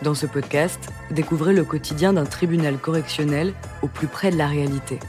[0.00, 0.78] Dans ce podcast,
[1.10, 3.52] découvrez le quotidien d'un tribunal correctionnel
[3.82, 5.00] au plus près de la réalité.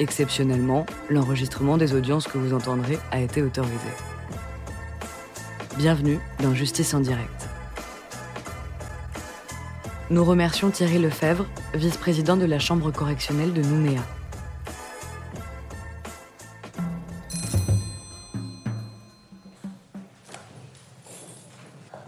[0.00, 3.88] Exceptionnellement, l'enregistrement des audiences que vous entendrez a été autorisé.
[5.78, 7.48] Bienvenue dans Justice en direct.
[10.10, 14.02] Nous remercions Thierry Lefebvre, vice-président de la Chambre correctionnelle de Nouméa.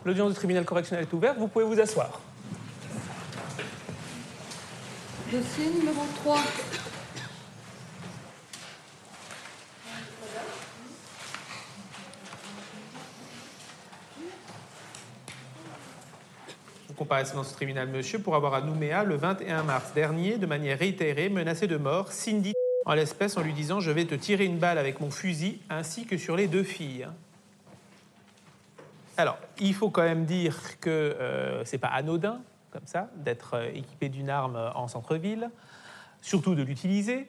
[0.05, 2.21] L'audience du tribunal correctionnel est ouverte, vous pouvez vous asseoir.
[5.33, 6.39] Dossier numéro 3.
[16.89, 20.47] Vous comparaissez dans ce tribunal, monsieur, pour avoir à Nouméa, le 21 mars dernier, de
[20.47, 22.53] manière réitérée, menacé de mort Cindy,
[22.85, 26.05] en l'espèce en lui disant Je vais te tirer une balle avec mon fusil, ainsi
[26.05, 27.09] que sur les deux filles.
[29.17, 32.41] Alors, il faut quand même dire que euh, c'est pas anodin,
[32.73, 35.51] comme ça, d'être euh, équipé d'une arme en centre-ville,
[36.21, 37.29] surtout de l'utiliser,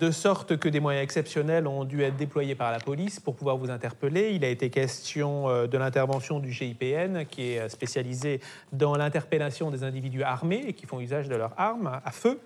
[0.00, 3.56] de sorte que des moyens exceptionnels ont dû être déployés par la police pour pouvoir
[3.56, 4.32] vous interpeller.
[4.32, 8.40] Il a été question euh, de l'intervention du GIPN, qui est spécialisé
[8.72, 12.40] dans l'interpellation des individus armés et qui font usage de leurs armes à feu.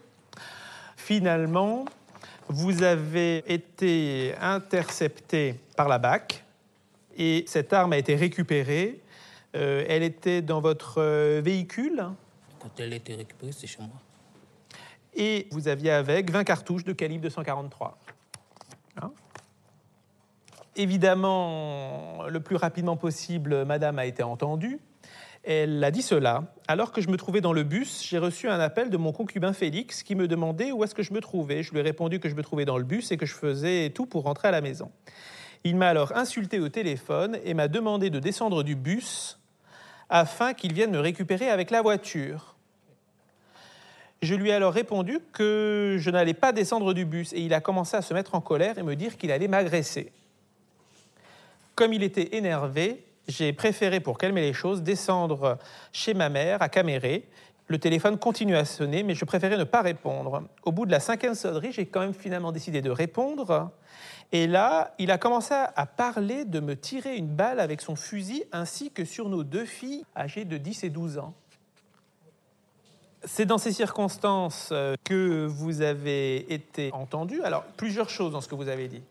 [0.97, 1.87] Finalement,
[2.49, 6.45] vous avez été intercepté par la BAC,
[7.17, 9.01] et cette arme a été récupérée.
[9.55, 12.05] Euh, elle était dans votre euh, véhicule
[12.59, 13.91] Quand elle a été récupérée, c'est chez moi.
[15.15, 17.99] et vous aviez avec 20 cartouches de calibre 243.
[19.03, 19.11] Hein?
[20.75, 24.81] Évidemment, le plus rapidement possible, Madame a été entendue.
[25.45, 26.45] Elle a dit cela.
[26.69, 29.53] Alors que je me trouvais dans le bus, j'ai reçu un appel de mon concubin
[29.53, 31.63] Félix qui me demandait où est-ce que je me trouvais.
[31.63, 33.91] Je lui ai répondu que je me trouvais dans le bus et que je faisais
[33.91, 34.91] tout pour rentrer à la maison.
[35.65, 39.39] Il m'a alors insulté au téléphone et m'a demandé de descendre du bus
[40.09, 42.57] afin qu'il vienne me récupérer avec la voiture.
[44.21, 47.61] Je lui ai alors répondu que je n'allais pas descendre du bus et il a
[47.61, 50.13] commencé à se mettre en colère et me dire qu'il allait m'agresser.
[51.75, 55.59] Comme il était énervé, j'ai préféré, pour calmer les choses, descendre
[55.93, 57.25] chez ma mère à Caméré.
[57.73, 60.43] Le téléphone continue à sonner, mais je préférais ne pas répondre.
[60.63, 63.71] Au bout de la cinquième sonnerie, j'ai quand même finalement décidé de répondre.
[64.31, 68.45] Et là, il a commencé à parler de me tirer une balle avec son fusil,
[68.53, 71.33] ainsi que sur nos deux filles âgées de 10 et 12 ans.
[73.25, 77.41] C'est dans ces circonstances euh, que vous avez été entendu.
[77.41, 79.03] Alors, plusieurs choses dans ce que vous avez dit.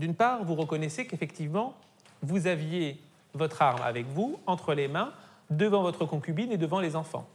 [0.00, 1.76] D'une part, vous reconnaissez qu'effectivement,
[2.22, 3.00] vous aviez
[3.34, 5.12] votre arme avec vous, entre les mains,
[5.50, 7.28] devant votre concubine et devant les enfants.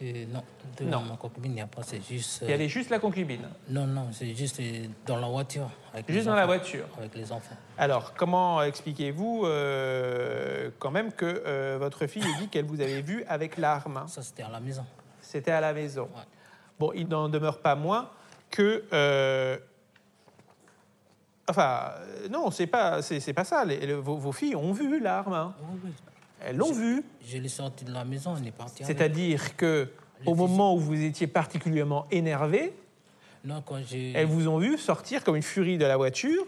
[0.00, 0.42] Et non,
[0.78, 1.02] de Non.
[1.02, 2.40] ma concubine, il n'y a pas, c'est juste.
[2.42, 3.48] Il y avait juste la concubine.
[3.68, 5.68] Non, non, c'est juste euh, dans la voiture.
[5.92, 6.86] Avec Juste dans la voiture.
[6.98, 7.56] Avec les enfants.
[7.76, 13.02] Alors, comment expliquez-vous euh, quand même que euh, votre fille ait dit qu'elle vous avait
[13.02, 14.84] vu avec l'arme Ça, c'était à la maison.
[15.20, 16.04] C'était à la maison.
[16.14, 16.22] Ouais.
[16.78, 18.10] Bon, il n'en demeure pas moins
[18.50, 18.84] que.
[18.92, 19.58] euh,
[21.50, 23.64] Enfin, euh, non, c'est pas, c'est pas ça.
[23.64, 25.32] Les- les- vos, vos filles ont vu l'arme.
[25.32, 25.54] hein.
[25.62, 25.90] Oui, oui.
[26.44, 27.02] Elles l'ont vu.
[27.26, 28.84] Je l'ai sorti de la maison, on est parti.
[28.84, 29.88] C'est-à-dire que
[30.26, 32.72] au moment où vous étiez particulièrement énervé,
[33.44, 34.12] Non, quand j'ai.
[34.12, 36.44] elles vous ont vu sortir comme une furie de la voiture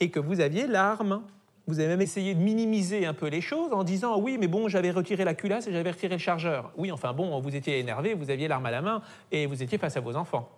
[0.00, 1.22] et que vous aviez l'arme.
[1.68, 4.68] Vous avez même essayé de minimiser un peu les choses en disant oui, mais bon,
[4.68, 6.70] j'avais retiré la culasse et j'avais retiré le chargeur.
[6.76, 9.02] Oui, enfin bon, vous étiez énervé, vous aviez l'arme à la main
[9.32, 10.48] et vous étiez face à vos enfants.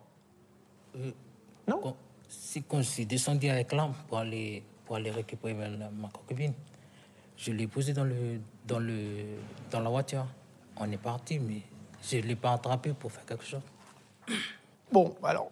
[0.96, 1.10] Euh,
[1.66, 1.94] Non?
[2.28, 6.52] si, quand je suis descendu avec l'arme pour aller, pour aller récupérer ma, ma concubine,
[7.38, 8.96] je l'ai posée dans, le, dans, le,
[9.70, 10.26] dans la voiture.
[10.76, 11.62] On est parti, mais
[12.02, 13.62] je ne l'ai pas attrapée pour faire quelque chose.
[14.90, 15.50] Bon, alors,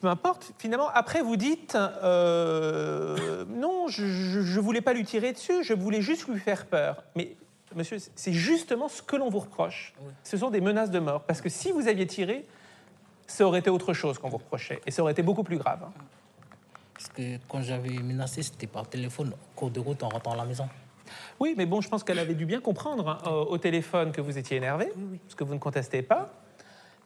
[0.00, 0.52] peu importe.
[0.56, 4.04] Finalement, après, vous dites euh, non, je
[4.38, 7.02] ne voulais pas lui tirer dessus, je voulais juste lui faire peur.
[7.16, 7.36] Mais,
[7.74, 9.94] monsieur, c'est justement ce que l'on vous reproche.
[10.22, 11.22] Ce sont des menaces de mort.
[11.24, 12.46] Parce que si vous aviez tiré,
[13.26, 14.80] ça aurait été autre chose qu'on vous reprochait.
[14.86, 15.80] Et ça aurait été beaucoup plus grave.
[15.84, 15.92] hein.
[16.94, 20.44] Parce que quand j'avais menacé, c'était par téléphone, cours de route, en rentrant à la
[20.44, 20.68] maison.
[21.40, 24.20] Oui, mais bon, je pense qu'elle avait dû bien comprendre hein, au, au téléphone que
[24.20, 24.92] vous étiez énervé,
[25.24, 26.26] parce que vous ne contestez pas.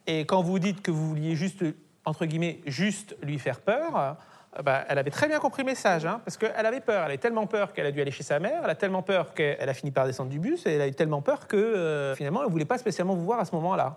[0.06, 1.64] Et quand vous dites que vous vouliez juste,
[2.04, 6.04] entre guillemets, juste lui faire peur, euh, bah, elle avait très bien compris le message,
[6.04, 7.00] hein, parce qu'elle avait peur.
[7.04, 9.32] Elle avait tellement peur qu'elle a dû aller chez sa mère, elle a tellement peur
[9.34, 12.14] qu'elle a fini par descendre du bus, et elle a eu tellement peur que euh,
[12.16, 13.96] finalement, elle ne voulait pas spécialement vous voir à ce moment-là.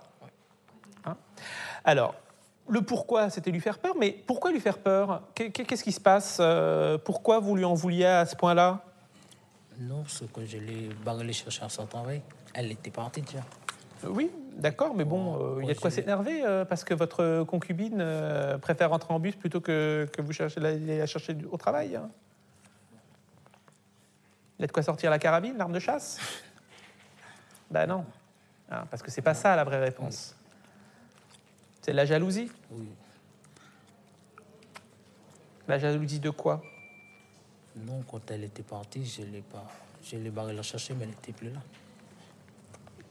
[1.04, 1.16] Hein
[1.84, 2.14] Alors,
[2.68, 5.22] le pourquoi, c'était lui faire peur, mais pourquoi lui faire peur?
[5.34, 6.38] Qu'est- Qu'est-ce qui se passe?
[6.40, 8.80] Euh, Pourquoi vous lui en vouliez à ce point-là?
[9.80, 12.22] Non, parce que je l'ai barré chercher à son travail.
[12.54, 13.40] Elle était partie déjà.
[14.04, 17.44] Oui, d'accord, mais bon, euh, il y a de quoi s'énerver euh, parce que votre
[17.44, 21.46] concubine euh, préfère rentrer en bus plutôt que, que vous cherchez la, la chercher du-
[21.46, 21.96] au travail.
[21.96, 22.08] hein.
[24.58, 26.18] Il y a de quoi sortir la carabine, l'arme de chasse?
[27.70, 28.04] Ben non.
[28.70, 30.36] Hein, parce que c'est pas ça la vraie réponse.
[31.82, 32.48] C'est la jalousie?
[32.70, 32.88] Oui.
[35.66, 36.62] La jalousie de quoi?
[37.76, 39.66] Non, quand elle était partie, je l'ai pas.
[40.02, 41.60] Je l'ai barré la chercher, mais elle n'était plus là.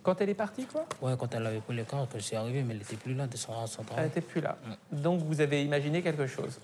[0.01, 0.85] Quand elle est partie, quoi?
[1.01, 3.13] Ouais, quand elle avait pris le corps, que je suis arrivé, mais elle n'était plus
[3.15, 3.53] là de son,
[3.97, 4.57] Elle n'était plus là.
[4.91, 6.59] Donc vous avez imaginé quelque chose?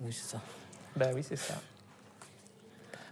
[0.00, 0.40] Oui, c'est ça.
[0.94, 1.54] Ben oui, c'est ça.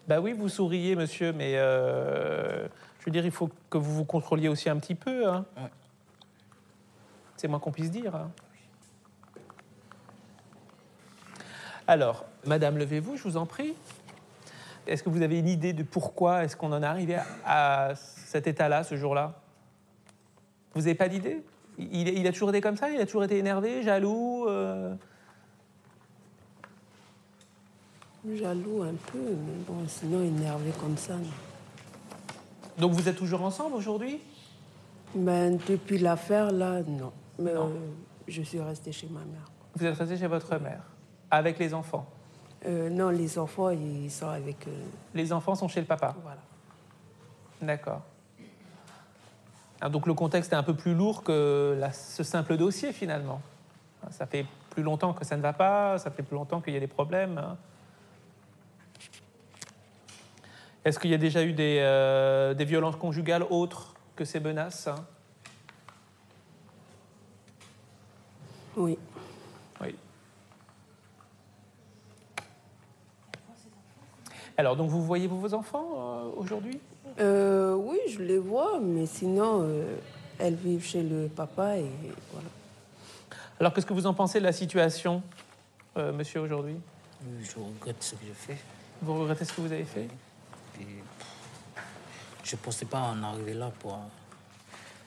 [0.07, 2.67] Ben oui, vous souriez, monsieur, mais euh,
[3.01, 5.29] je veux dire, il faut que vous vous contrôliez aussi un petit peu.
[5.29, 5.45] Hein.
[5.57, 5.71] Ouais.
[7.37, 8.15] C'est moins qu'on puisse dire.
[8.15, 8.31] hein.
[11.89, 13.75] Alors, madame, levez-vous, je vous en prie.
[14.87, 17.95] Est-ce que vous avez une idée de pourquoi est-ce qu'on en est arrivé à, à
[17.95, 19.35] cet état-là, ce jour-là?
[20.75, 21.43] Vous n'avez pas d'idée?
[21.79, 22.91] Il, il a toujours été comme ça?
[22.91, 24.95] Il a toujours été énervé, jaloux euh,
[28.35, 31.15] Jaloux un peu, mais bon, sinon énervé comme ça.
[31.15, 31.23] non.
[32.79, 34.21] Donc vous êtes toujours ensemble aujourd'hui?
[35.15, 37.13] Ben, depuis l'affaire, là, non.
[37.39, 37.69] Mais Non.
[37.69, 37.79] euh,
[38.27, 39.51] je suis restée chez ma mère.
[39.75, 40.83] Vous êtes resté chez votre mère,
[41.31, 42.07] avec les enfants.
[42.67, 44.67] Euh, non, les enfants, ils sont avec.
[44.67, 44.85] euh,
[45.15, 46.15] Les enfants sont chez le papa.
[46.23, 46.41] voilà.
[47.63, 48.03] D'accord.
[49.81, 53.41] Ah, donc le contexte est un peu plus lourd que la- ce simple dossier finalement.
[54.11, 56.77] Ça fait plus longtemps que ça ne va pas, ça fait plus longtemps qu'il y
[56.77, 57.39] a des problèmes.
[57.39, 57.57] hein.
[60.85, 64.87] Est-ce qu'il y a déjà eu des, euh, des violences conjugales autres que ces menaces
[64.89, 65.05] hein?
[68.77, 68.99] Oui.
[74.59, 76.81] Alors, donc vous voyez vos enfants euh, aujourd'hui?
[77.21, 79.97] Euh, oui, je les vois, mais sinon, euh,
[80.37, 81.87] elles vivent chez le papa et
[82.33, 82.49] voilà.
[83.61, 85.23] Alors, qu'est-ce que vous en pensez de la situation,
[85.97, 86.75] euh, monsieur, aujourd'hui?
[87.41, 88.59] Je regrette ce que j'ai fait.
[89.01, 90.09] Vous regrettez ce que vous avez fait?
[90.81, 90.87] Et
[92.43, 93.97] je ne pensais pas en arriver là pour.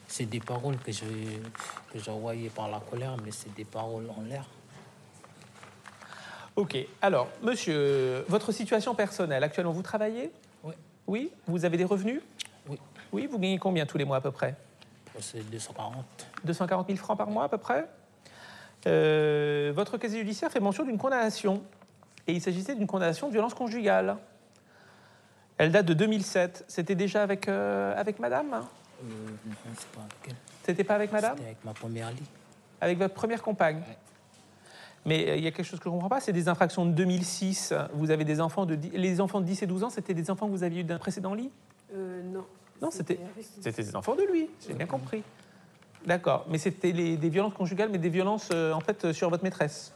[0.08, 1.04] C'est des paroles que je
[1.92, 4.46] que j'ai envoyées par la colère, mais c'est des paroles en l'air.
[6.56, 6.76] Ok.
[7.00, 10.30] Alors, monsieur, votre situation personnelle, actuellement, vous travaillez
[10.62, 10.74] Oui.
[11.06, 12.20] Oui Vous avez des revenus
[12.68, 12.78] Oui.
[13.12, 14.54] Oui, vous gagnez combien tous les mois à peu près
[15.20, 15.94] C'est 240.
[16.44, 17.86] 240 000 francs par mois à peu près
[18.86, 21.62] Euh, Votre casier judiciaire fait mention d'une condamnation.
[22.26, 24.16] Et il s'agissait d'une condamnation de violence conjugale.
[25.58, 26.64] Elle date de 2007.
[26.68, 28.68] C'était déjà avec, euh, avec madame hein
[29.02, 29.06] Euh,
[29.46, 30.34] non, c'est pas avec elle.
[30.64, 32.22] C'était pas avec madame C'était avec ma première lit.
[32.80, 33.82] Avec votre première compagne
[35.04, 36.86] Mais euh, il y a quelque chose que je ne comprends pas, c'est des infractions
[36.86, 37.74] de 2006.
[37.94, 38.74] Vous avez des enfants de...
[38.76, 40.84] dix- Les enfants de 10 et 12 ans, c'était des enfants que vous aviez eu
[40.84, 41.50] d'un précédent lit?
[41.94, 42.44] Euh, non.
[42.80, 43.18] Non, c'était
[43.64, 45.22] des enfants de lui, j'ai bien compris.
[46.06, 49.44] D'accord, mais c'était les- des violences conjugales, mais des violences euh, en fait sur votre
[49.44, 49.92] maîtresse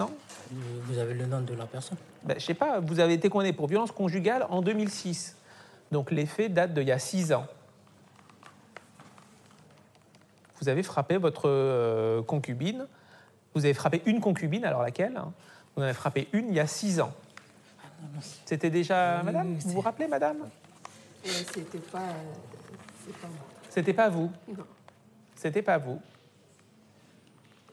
[0.00, 0.10] Non?
[0.50, 1.96] Vous avez le nom de la personne?
[2.24, 5.36] Ben, Je sais pas, vous avez été condamné pour violence conjugale en 2006.
[5.92, 7.46] Donc les faits datent d'il y a 6 ans.
[10.60, 12.86] Vous avez frappé votre euh, concubine.
[13.54, 15.32] Vous avez frappé une concubine, alors laquelle hein?
[15.76, 17.12] Vous en avez frappé une il y a 6 ans.
[18.44, 19.46] C'était déjà Oui, madame?
[19.48, 20.36] Oui, Vous vous rappelez, madame?
[21.26, 21.98] Euh, C'était pas.
[21.98, 23.46] euh, pas moi.
[23.70, 24.30] C'était pas vous?
[24.48, 24.64] Non.
[25.36, 26.00] C'était pas vous.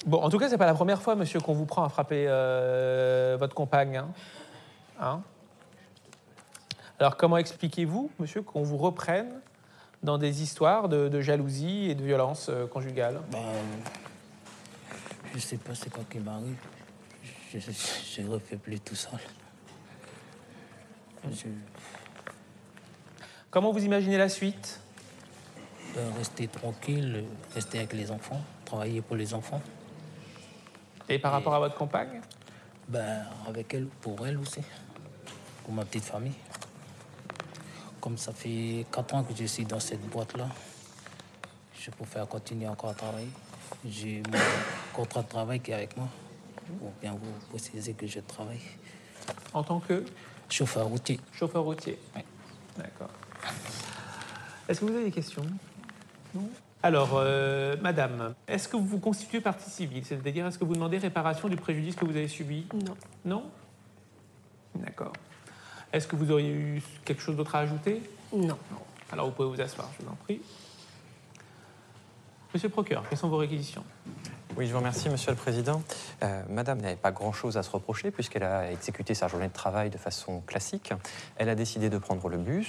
[0.05, 2.25] Bon, en tout cas, c'est pas la première fois, monsieur, qu'on vous prend à frapper
[2.27, 3.97] euh, votre compagne.
[3.97, 4.07] hein.
[4.99, 5.21] Hein?
[6.99, 9.29] Alors, comment expliquez-vous, monsieur, qu'on vous reprenne
[10.01, 13.19] dans des histoires de, de jalousie et de violence euh, conjugale?
[13.31, 13.39] Ben,
[15.33, 16.57] Je sais pas c'est quoi qui m'arrive.
[17.53, 19.19] Je je ne refais plus tout seul.
[21.23, 21.47] Je
[23.49, 24.79] Comment vous imaginez la suite?
[25.93, 29.61] Dois rester tranquille, rester avec les enfants, travailler pour les enfants.
[31.09, 32.21] Et par rapport à votre compagne?
[32.87, 34.61] Ben, avec elle, pour elle aussi,
[35.63, 36.35] pour ma petite famille.
[37.99, 40.47] Comme ça fait quatre ans que je suis dans cette boîte-là,
[41.77, 43.31] je préfère continuer encore à travailler.
[43.85, 44.23] J'ai
[44.93, 46.07] contrat de travail qui est avec moi,
[46.79, 48.59] pour bien vous préciser que je travaille.
[49.53, 50.03] en tant que
[50.49, 51.19] Chauffeur routier.
[51.31, 52.21] chauffeur routier Oui.
[52.77, 53.09] D'accord.
[54.67, 55.45] Est-ce que vous avez des questions?
[56.35, 56.49] Non?
[56.83, 60.03] Alors, euh, madame, est-ce que vous vous constituez partie civile?
[60.05, 62.65] C'est-à-dire, est-ce que vous demandez réparation du préjudice que vous avez subi?
[62.73, 62.95] Non.
[63.23, 63.43] Non?
[64.75, 65.13] D'accord.
[65.93, 68.01] Est-ce que vous auriez eu quelque chose d'autre à ajouter?
[68.33, 68.47] Non.
[68.47, 68.57] Non.
[69.11, 70.41] Alors, vous pouvez vous asseoir, je vous en prie.
[72.53, 73.83] Monsieur le procureur, quelles sont vos réquisitions?
[74.57, 75.81] Oui, je vous remercie, Monsieur le Président.
[76.23, 79.89] Euh, Madame n'avait pas grand-chose à se reprocher puisqu'elle a exécuté sa journée de travail
[79.89, 80.91] de façon classique.
[81.37, 82.67] Elle a décidé de prendre le bus.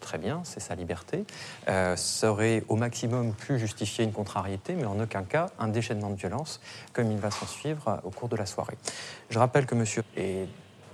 [0.00, 1.24] Très bien, c'est sa liberté.
[1.68, 6.10] Euh, ça aurait au maximum pu justifier une contrariété, mais en aucun cas un déchaînement
[6.10, 6.60] de violence,
[6.92, 8.76] comme il va s'en suivre au cours de la soirée.
[9.30, 10.46] Je rappelle que Monsieur est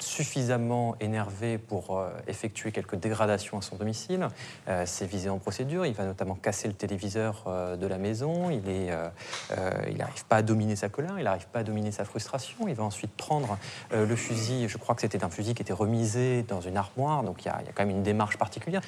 [0.02, 4.28] suffisamment énervé pour euh, effectuer quelques dégradations à son domicile.
[4.68, 5.86] Euh, c'est visé en procédure.
[5.86, 8.50] Il va notamment casser le téléviseur euh, de la maison.
[8.50, 12.68] Il n'arrive pas à dominer sa colère, il n'arrive pas à dominer sa frustration.
[12.68, 13.58] Il va ensuite prendre
[13.92, 14.68] le fusil.
[14.68, 17.22] Je crois que c'était un fusil qui était remisé dans une armoire.
[17.22, 18.82] Donc il y, a, il y a quand même une démarche particulière.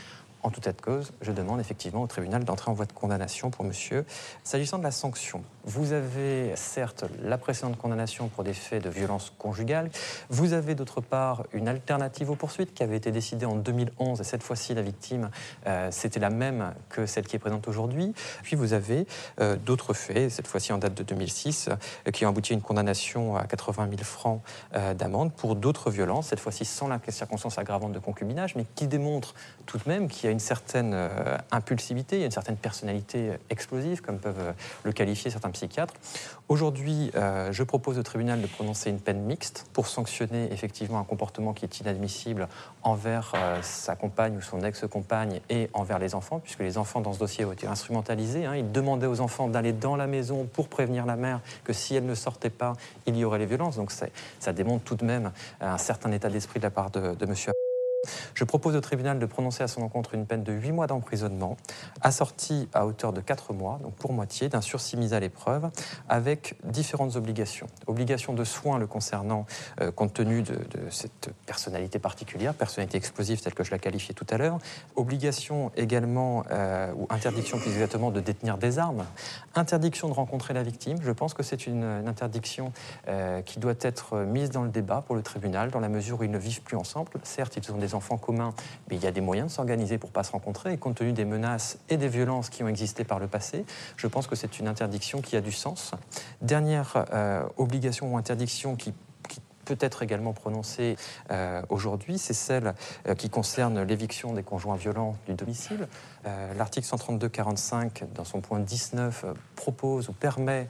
[0.44, 3.48] En tout état de cause, je demande effectivement au tribunal d'entrer en voie de condamnation
[3.50, 4.04] pour monsieur.
[4.44, 9.32] S'agissant de la sanction, vous avez certes la précédente condamnation pour des faits de violence
[9.38, 9.90] conjugale.
[10.28, 14.24] Vous avez d'autre part une alternative aux poursuites qui avait été décidée en 2011 et
[14.24, 15.30] cette fois-ci la victime
[15.66, 18.12] euh, c'était la même que celle qui est présente aujourd'hui.
[18.42, 19.06] Puis vous avez
[19.40, 22.60] euh, d'autres faits, cette fois-ci en date de 2006, euh, qui ont abouti à une
[22.60, 24.42] condamnation à 80 000 francs
[24.98, 29.34] d'amende pour d'autres violences, cette fois-ci sans la circonstance aggravante de concubinage, mais qui démontrent
[29.64, 34.02] tout de même qu'il y a une certaine euh, impulsivité, il une certaine personnalité explosive,
[34.02, 35.94] comme peuvent euh, le qualifier certains psychiatres.
[36.48, 41.04] Aujourd'hui, euh, je propose au tribunal de prononcer une peine mixte pour sanctionner effectivement un
[41.04, 42.48] comportement qui est inadmissible
[42.82, 47.18] envers sa compagne ou son ex-compagne et envers les enfants, puisque les enfants dans ce
[47.18, 48.44] dossier ont été instrumentalisés.
[48.44, 48.56] Hein.
[48.56, 52.06] Il demandait aux enfants d'aller dans la maison pour prévenir la mère que si elle
[52.06, 52.74] ne sortait pas,
[53.06, 53.76] il y aurait les violences.
[53.76, 57.26] Donc ça démontre tout de même un certain état d'esprit de la part de, de
[57.26, 57.52] monsieur.
[58.34, 61.56] Je propose au tribunal de prononcer à son encontre une peine de 8 mois d'emprisonnement,
[62.00, 65.70] assortie à hauteur de 4 mois, donc pour moitié, d'un sursis mis à l'épreuve,
[66.08, 67.66] avec différentes obligations.
[67.86, 69.46] Obligation de soins le concernant,
[69.80, 70.56] euh, compte tenu de,
[70.90, 74.58] cette personnalité particulière, personnalité explosive telle que je la qualifiais tout à l'heure.
[74.96, 79.04] Obligation également, euh, ou interdiction plus exactement, de détenir des armes.
[79.54, 80.98] Interdiction de rencontrer la victime.
[81.02, 82.72] Je pense que c'est une, interdiction
[83.08, 86.24] euh, qui doit être mise dans le débat pour le tribunal, dans la mesure où
[86.24, 87.10] ils ne vivent plus ensemble.
[87.22, 88.54] Certes, ils sont des enfants communs,
[88.88, 90.72] mais il y a des moyens de s'organiser pour ne pas se rencontrer.
[90.72, 93.64] Et compte tenu des menaces et des violences qui ont existé par le passé,
[93.96, 95.92] je pense que c'est une interdiction qui a du sens.
[96.42, 98.92] Dernière euh, obligation ou interdiction qui
[99.64, 100.96] peut être également prononcée
[101.30, 102.74] euh, aujourd'hui, c'est celle
[103.08, 105.88] euh, qui concerne l'éviction des conjoints violents du domicile.
[106.56, 110.68] L'article 132-45, dans son point 19, propose ou permet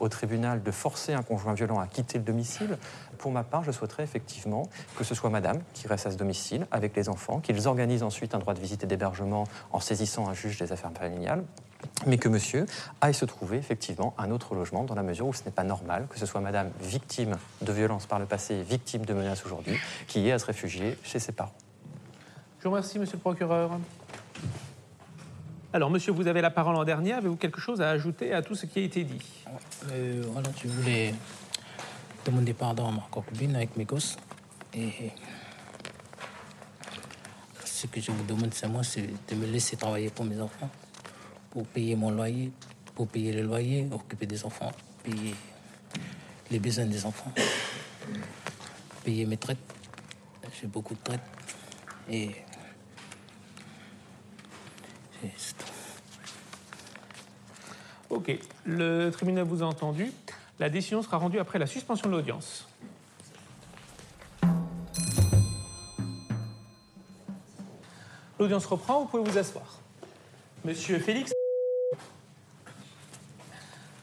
[0.00, 2.76] au tribunal de forcer un conjoint violent à quitter le domicile.
[3.18, 6.66] Pour ma part, je souhaiterais effectivement que ce soit madame qui reste à ce domicile
[6.72, 10.34] avec les enfants, qu'ils organisent ensuite un droit de visite et d'hébergement en saisissant un
[10.34, 11.44] juge des affaires familiales
[12.06, 12.66] mais que monsieur
[13.00, 16.06] aille se trouver effectivement un autre logement dans la mesure où ce n'est pas normal
[16.10, 20.28] que ce soit madame victime de violences par le passé, victime de menaces aujourd'hui, qui
[20.28, 21.54] ait à se réfugier chez ses parents.
[22.58, 23.70] Je vous remercie, monsieur le procureur.
[25.72, 27.12] Alors, monsieur, vous avez la parole en dernier.
[27.12, 29.20] Avez-vous quelque chose à ajouter à tout ce qui a été dit?
[29.90, 31.14] Euh, Voilà, je voulais
[32.24, 34.16] demander pardon à ma concubine avec mes gosses.
[34.74, 35.12] Et
[37.64, 40.70] ce que je vous demande, c'est moi, c'est de me laisser travailler pour mes enfants,
[41.58, 42.52] pour payer mon loyer,
[42.94, 44.70] pour payer le loyer, occuper des enfants,
[45.02, 45.34] payer
[46.52, 47.32] les besoins des enfants,
[49.02, 49.58] payer mes traites.
[50.60, 51.20] J'ai beaucoup de traites.
[52.08, 52.30] Et.
[58.08, 60.12] Ok, le tribunal vous a entendu.
[60.60, 62.68] La décision sera rendue après la suspension de l'audience.
[68.38, 69.80] L'audience reprend, vous pouvez vous asseoir.
[70.64, 71.32] Monsieur Félix,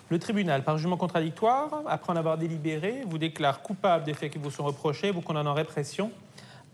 [0.09, 4.37] le tribunal, par jugement contradictoire, après en avoir délibéré, vous déclare coupable des faits qui
[4.37, 6.11] vous sont reprochés, vous condamne en répression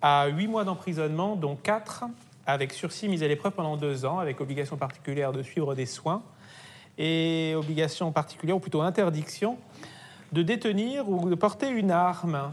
[0.02, 2.04] à huit mois d'emprisonnement, dont quatre
[2.46, 6.24] avec sursis mis à l'épreuve pendant deux ans, avec obligation particulière de suivre des soins
[6.98, 9.58] et obligation particulière, ou plutôt interdiction,
[10.34, 12.52] de détenir ou de porter une arme.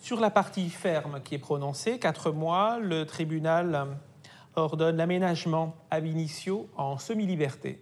[0.00, 3.86] Sur la partie ferme qui est prononcée, quatre mois, le tribunal
[4.56, 7.80] ordonne l'aménagement ab initio en semi-liberté.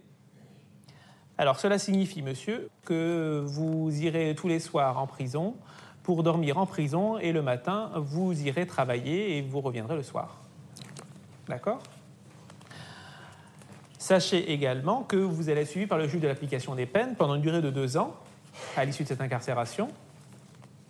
[1.41, 5.55] Alors cela signifie, monsieur, que vous irez tous les soirs en prison
[6.03, 10.37] pour dormir en prison et le matin, vous irez travailler et vous reviendrez le soir.
[11.47, 11.81] D'accord?
[13.97, 17.33] Sachez également que vous allez être suivi par le juge de l'application des peines pendant
[17.33, 18.15] une durée de deux ans
[18.77, 19.87] à l'issue de cette incarcération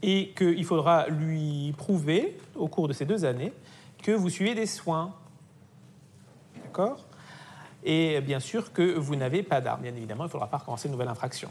[0.01, 3.53] et qu'il faudra lui prouver au cours de ces deux années
[4.03, 5.13] que vous suivez des soins.
[6.61, 7.05] D'accord?
[7.83, 9.81] Et bien sûr que vous n'avez pas d'arme.
[9.81, 11.49] Bien évidemment, il ne faudra pas recommencer une nouvelle infraction.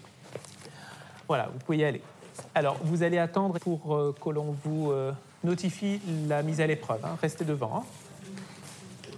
[1.27, 2.03] Voilà, vous pouvez y aller.
[2.55, 5.13] Alors, vous allez attendre pour euh, que l'on vous euh,
[5.45, 7.05] notifie la mise à l'épreuve.
[7.05, 7.17] Hein.
[7.21, 7.85] Restez devant.
[7.85, 9.11] Hein.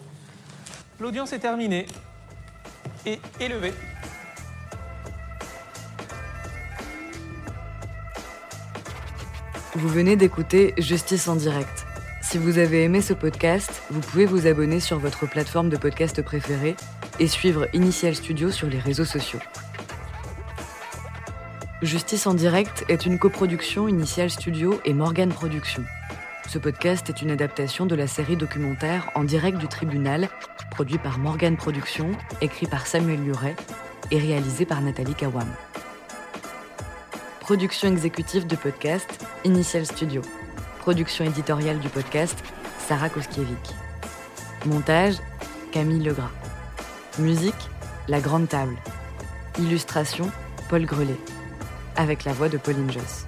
[1.01, 1.87] L'audience est terminée
[3.07, 3.73] et élevé.
[9.75, 11.87] Vous venez d'écouter Justice en direct.
[12.21, 16.21] Si vous avez aimé ce podcast, vous pouvez vous abonner sur votre plateforme de podcast
[16.23, 16.77] préférée
[17.19, 19.41] et suivre Initial Studio sur les réseaux sociaux.
[21.83, 25.85] Justice en direct est une coproduction Initial Studio et Morgan Productions.
[26.49, 30.29] Ce podcast est une adaptation de la série documentaire En direct du tribunal,
[30.71, 33.57] produit par Morgan Productions, écrit par Samuel Luret
[34.11, 35.49] et réalisé par Nathalie Kawam.
[37.41, 40.23] Production exécutive du podcast Initial Studio.
[40.79, 42.43] Production éditoriale du podcast
[42.87, 43.75] Sarah Koskiewicz.
[44.67, 45.17] Montage
[45.73, 46.42] Camille Legras.
[47.19, 47.55] Musique
[48.09, 48.75] La Grande Table.
[49.59, 50.31] Illustration
[50.71, 51.19] Paul Grelet.
[51.97, 53.27] Avec la voix de Pauline Joss.